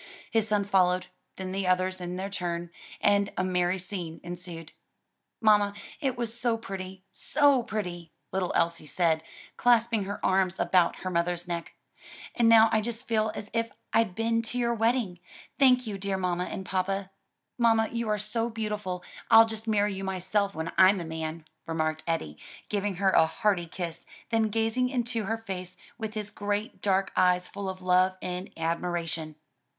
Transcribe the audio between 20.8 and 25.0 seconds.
a man," remarked Eddie, giving her a hearty kiss, then gazing